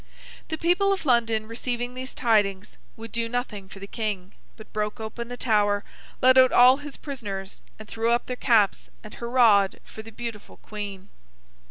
The 0.47 0.57
people 0.57 0.91
of 0.91 1.05
London, 1.05 1.45
receiving 1.47 1.93
these 1.93 2.15
tidings, 2.15 2.75
would 2.97 3.11
do 3.11 3.29
nothing 3.29 3.69
for 3.69 3.77
the 3.77 3.85
King, 3.85 4.33
but 4.57 4.73
broke 4.73 4.99
open 4.99 5.27
the 5.27 5.37
Tower, 5.37 5.83
let 6.23 6.39
out 6.39 6.51
all 6.51 6.77
his 6.77 6.97
prisoners, 6.97 7.61
and 7.77 7.87
threw 7.87 8.09
up 8.09 8.25
their 8.25 8.35
caps 8.35 8.89
and 9.03 9.13
hurrahed 9.13 9.79
for 9.83 10.01
the 10.01 10.11
beautiful 10.11 10.57
Queen. 10.57 11.09